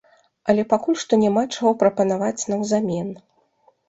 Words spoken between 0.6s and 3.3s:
пакуль што няма чаго прапанаваць наўзамен.